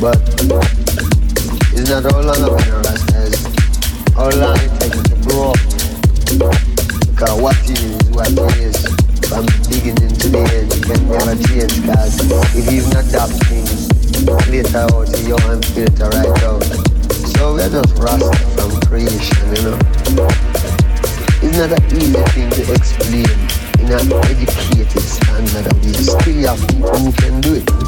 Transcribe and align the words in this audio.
but 0.00 0.16
it's 1.76 1.90
not 1.90 2.08
all 2.08 2.24
long 2.24 2.40
I've 2.40 2.56
been 2.56 2.72
a 2.72 2.80
Rasta. 2.80 3.20
It's 3.28 3.44
how 4.16 4.32
long 4.32 4.56
it 4.56 4.72
takes 4.80 4.96
to 4.96 5.16
grow 5.28 5.52
up. 5.52 5.60
Because 7.12 7.36
what 7.36 7.60
is 7.68 8.08
what 8.08 8.32
is 8.56 8.80
from 9.28 9.44
the 9.44 9.60
beginning 9.68 10.16
to 10.16 10.28
the 10.32 10.40
end, 10.56 10.72
you 10.72 10.80
can 10.88 11.04
never 11.04 11.36
change 11.44 11.84
cause 11.84 12.16
if 12.56 12.64
you 12.72 12.80
even 12.80 12.96
adapt 12.96 13.36
things 13.44 13.92
later 14.48 14.88
out, 14.88 15.04
you 15.20 15.36
want 15.44 15.68
to 15.76 15.84
it 15.84 16.00
right 16.00 16.42
out. 16.48 16.64
So 17.36 17.60
we're 17.60 17.68
just 17.68 17.92
rasta 18.00 18.32
from 18.56 18.72
creation, 18.88 19.52
you 19.52 19.68
know. 19.68 19.78
It's 21.44 21.60
not 21.60 21.76
an 21.76 21.84
easy 21.92 22.24
thing 22.32 22.48
to 22.56 22.72
explain 22.72 23.28
in 23.76 23.92
an 23.92 24.08
educated 24.32 25.04
standard 25.04 25.68
way. 25.76 25.92
Still 25.92 26.32
you 26.32 26.46
have 26.48 26.60
people 26.68 26.96
who 26.96 27.12
can 27.12 27.40
do 27.42 27.54
it. 27.60 27.79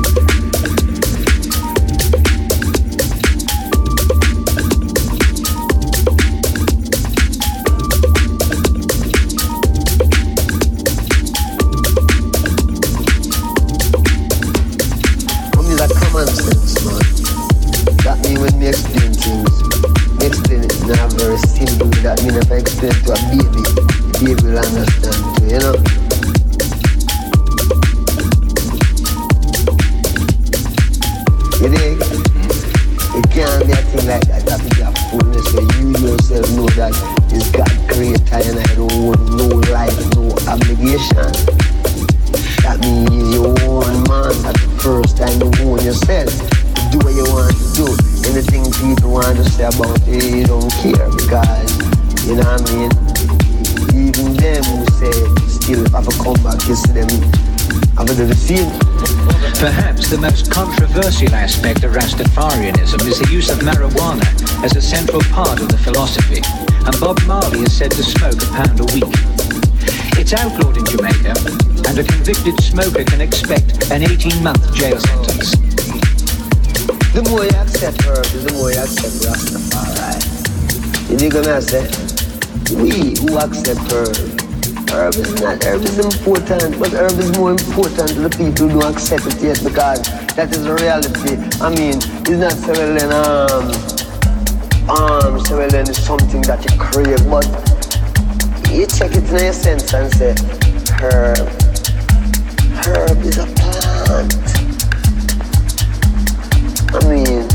A 56.73 56.77
comeback, 56.77 56.77
you 56.77 56.77
see 56.77 56.93
them 56.93 57.09
having 57.97 58.29
the 58.29 58.35
same. 58.35 58.71
Perhaps 59.61 60.09
the 60.11 60.19
most 60.19 60.51
controversial 60.51 61.35
aspect 61.35 61.85
of 61.85 61.93
Rastafarianism 61.93 63.07
is 63.07 63.19
the 63.21 63.31
use 63.31 63.51
of 63.51 63.59
marijuana 63.59 64.25
as 64.65 64.77
a 64.77 64.83
central 64.83 65.21
part 65.33 65.61
of 65.61 65.69
the 65.69 65.79
philosophy, 65.79 66.41
and 66.87 67.01
Bob 67.01 67.21
Marley 67.27 67.61
is 67.61 67.77
said 67.77 67.91
to 67.93 68.03
smoke 68.03 68.43
a 68.43 68.47
pound 68.57 68.81
a 68.81 68.85
week. 68.95 69.13
It's 70.19 70.33
outlawed 70.33 70.77
in 70.77 70.85
Jamaica, 70.87 71.35
and 71.89 71.99
a 71.99 72.05
convicted 72.05 72.59
smoker 72.63 73.05
can 73.05 73.21
expect 73.21 73.91
an 73.91 74.03
18-month 74.03 74.75
jail 74.75 74.99
sentence. 74.99 75.53
The 77.13 77.23
more 77.29 77.45
you 77.45 77.51
accept 77.51 78.07
herbs, 78.07 78.45
the 78.45 78.53
more 78.55 78.73
you 78.73 78.79
accept 78.79 79.21
Rastafari. 79.23 81.11
You 81.11 81.17
dig 81.19 81.35
what 81.35 81.47
I 81.47 81.61
say? 81.61 81.85
we 82.77 83.15
who 83.21 83.37
accept 83.39 83.81
herb. 83.93 84.42
Herb 84.93 85.15
is 85.15 85.41
not, 85.41 85.65
herb 85.65 85.83
is 85.85 85.99
important, 85.99 86.79
but 86.79 86.93
herb 86.93 87.19
is 87.19 87.33
more 87.39 87.51
important 87.51 88.09
to 88.11 88.29
the 88.29 88.29
people 88.29 88.69
who 88.69 88.79
don't 88.79 88.95
accept 88.95 89.25
it 89.25 89.41
yet 89.41 89.65
because 89.65 90.03
that 90.37 90.53
is 90.53 90.65
the 90.65 90.75
reality. 90.75 91.41
I 91.65 91.73
mean, 91.73 91.97
it's 92.29 92.37
not 92.37 92.53
selling 92.61 93.09
um, 93.09 93.73
um, 94.93 95.41
selling 95.47 95.89
is 95.89 95.97
something 96.05 96.43
that 96.43 96.61
you 96.69 96.77
crave, 96.79 97.25
but 97.33 97.49
you 98.69 98.85
check 98.87 99.17
it 99.17 99.25
in 99.33 99.45
your 99.45 99.53
sense 99.55 99.95
and 99.95 100.13
say, 100.13 100.37
herb, 101.01 101.41
herb 102.85 103.17
is 103.25 103.39
a 103.39 103.49
plant. 103.57 104.37
I 106.93 107.01
mean, 107.09 107.49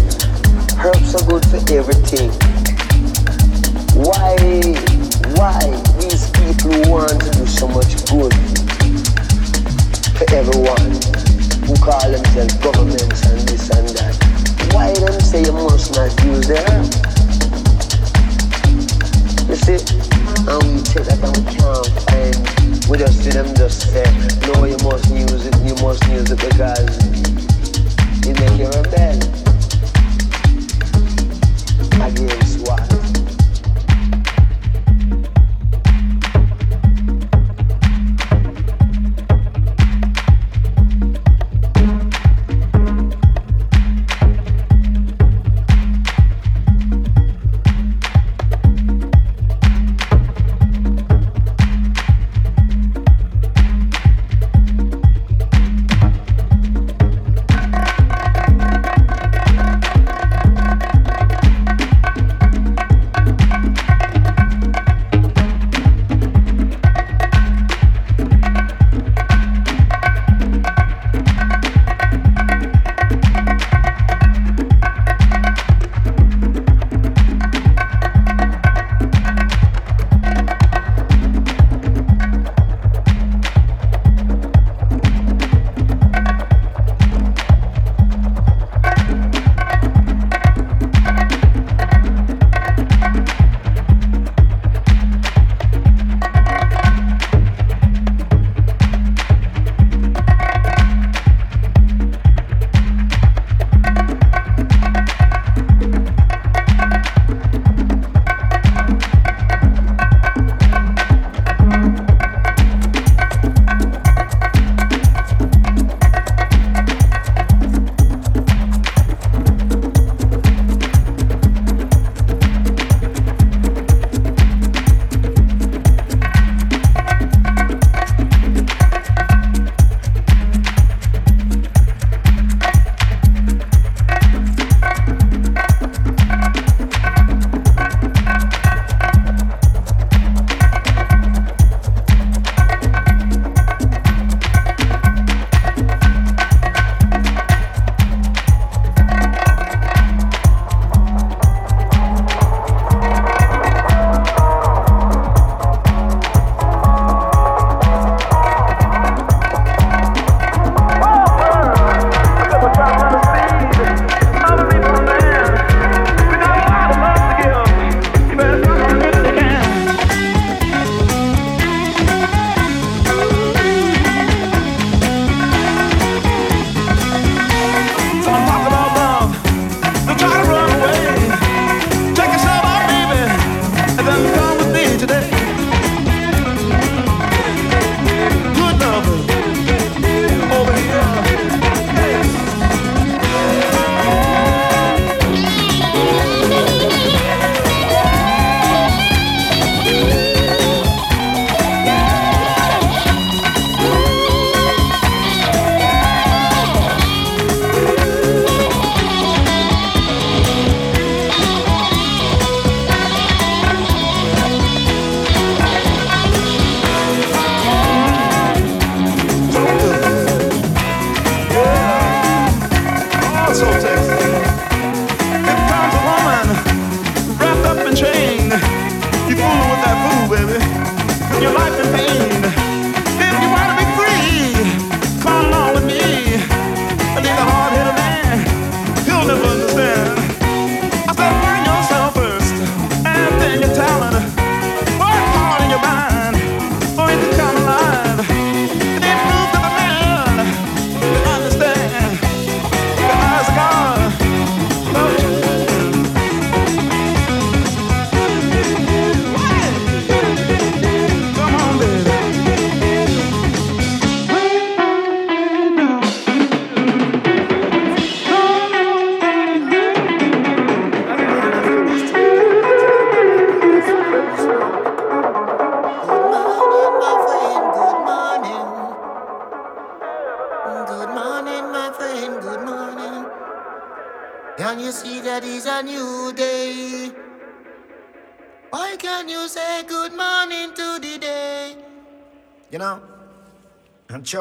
herbs 0.82 1.14
are 1.14 1.26
good 1.30 1.46
for 1.46 1.62
everything. 1.70 2.32
Why 3.94 4.34
why 5.38 5.87
people 6.68 6.92
want 6.92 7.22
to 7.22 7.30
do 7.32 7.46
so 7.46 7.68
much 7.68 7.96
good 8.12 8.34
for 10.18 10.28
everyone 10.34 10.92
who 11.64 11.76
call 11.80 12.12
themselves 12.12 12.54
governments 12.56 13.26
and 13.26 13.40
this 13.48 13.70
and 13.70 13.88
that. 13.90 14.16
Why 14.74 14.94
them 14.94 15.20
say 15.20 15.44
you 15.44 15.54
must 15.54 15.96
not 15.96 16.12
use 16.26 16.48
the 16.48 16.60
herb? 16.68 16.86
You 19.48 19.56
see, 19.56 19.80
and 20.44 20.64
we 20.68 20.84
take 20.84 21.06
that 21.08 21.24
and 21.24 21.32
we 21.38 21.44
can't 21.56 21.88
find, 22.04 22.36
we 22.90 22.98
just 22.98 23.24
see 23.24 23.32
them 23.32 23.48
just 23.56 23.92
say, 23.92 24.04
no, 24.48 24.66
you 24.66 24.78
must 24.84 25.10
use 25.10 25.46
it, 25.46 25.56
you 25.64 25.76
must 25.84 26.04
use 26.08 26.32
it 26.32 26.40
because 26.40 26.98
it 28.28 28.40
make 28.40 28.60
you 28.60 28.68
rebel. 28.68 29.16
Against 32.04 32.68
what? 32.68 33.07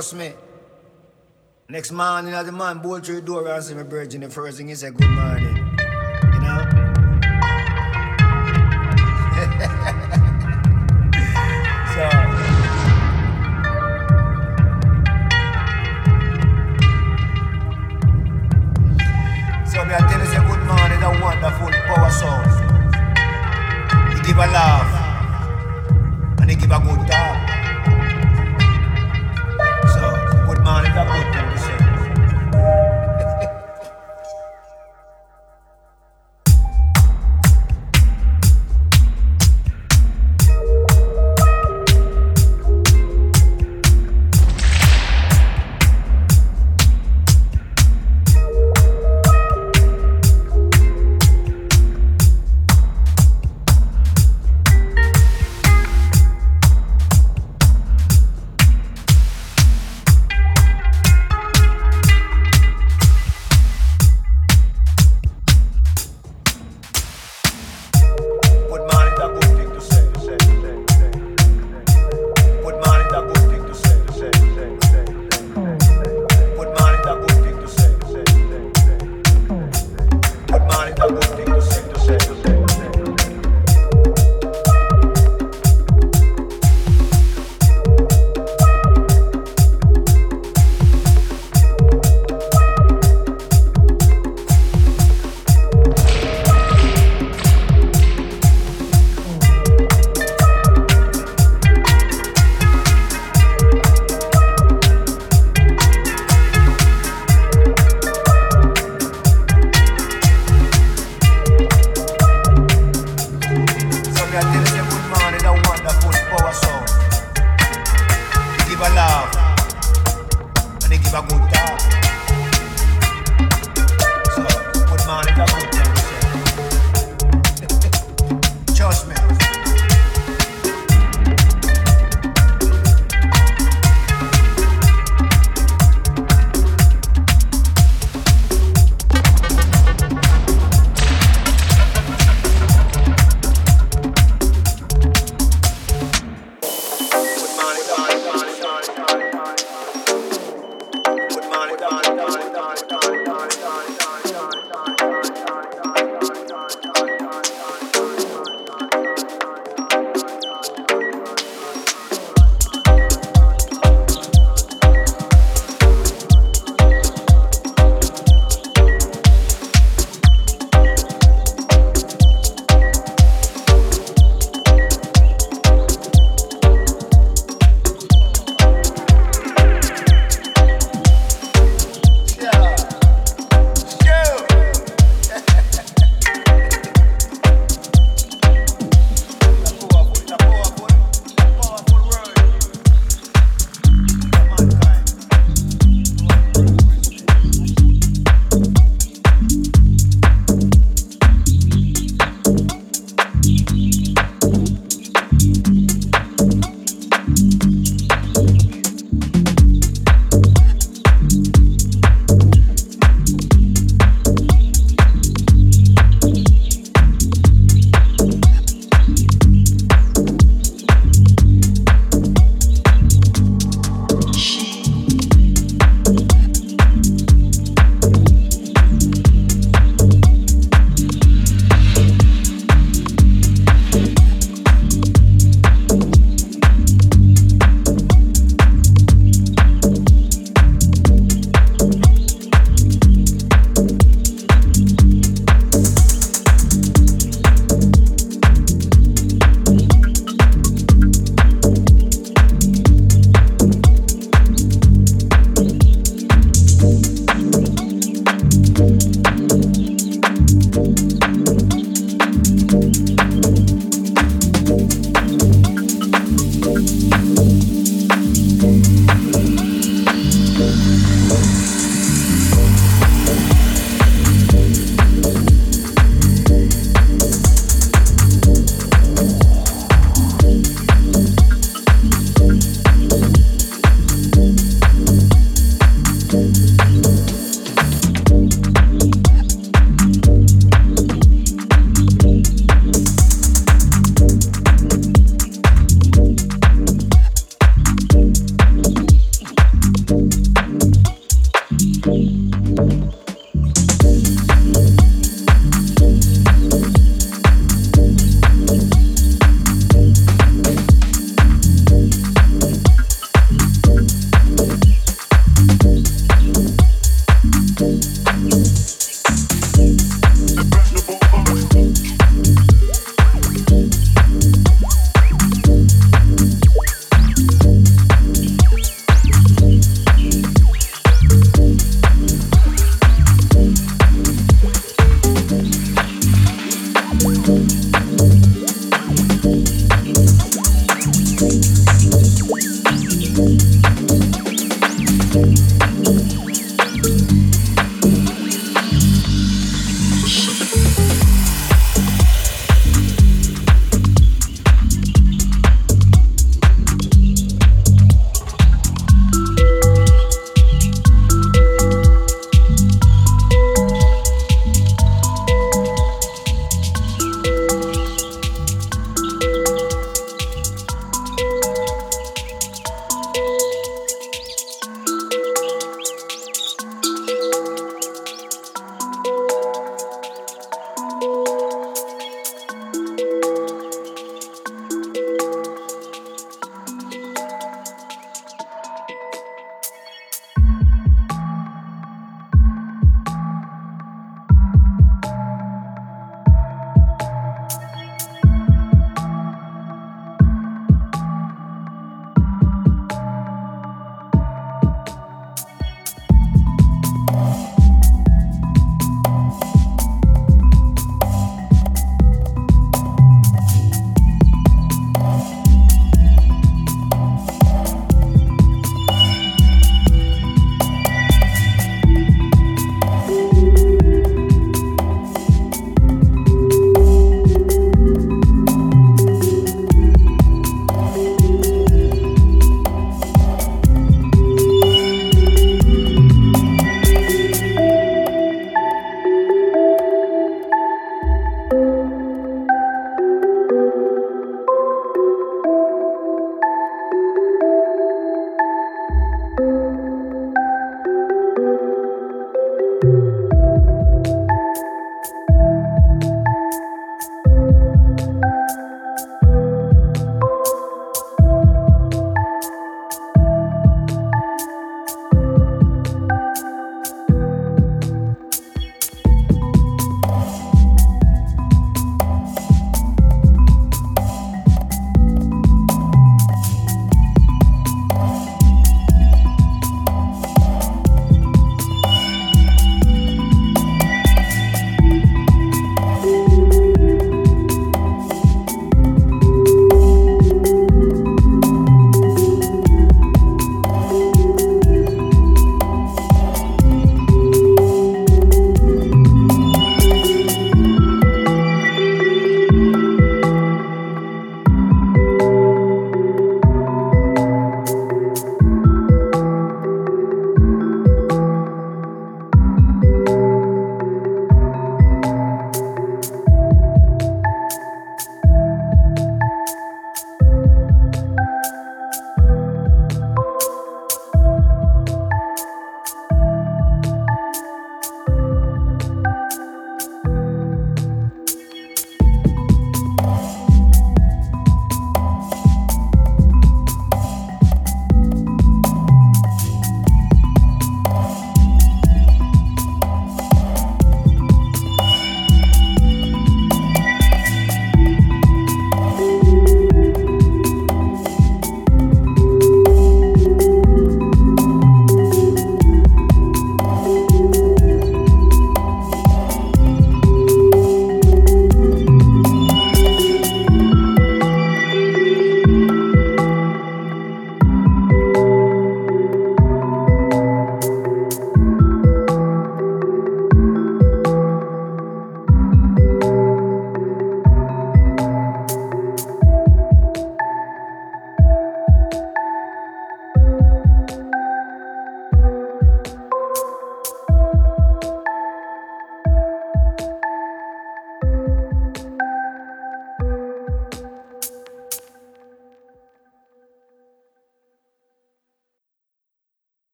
Trust 0.00 0.14
me. 0.14 0.32
Next 1.68 1.92
morning, 1.92 2.32
as 2.32 2.46
the 2.46 2.52
man 2.52 2.78
bolt 2.78 3.04
through 3.04 3.16
the 3.16 3.20
door 3.20 3.46
and 3.46 3.62
see 3.62 3.74
me 3.74 3.82
virgin, 3.82 4.22
the 4.22 4.30
first 4.30 4.56
thing 4.56 4.68
he 4.68 4.74
said, 4.74 4.94
Good 4.94 5.10
morning. 5.10 5.76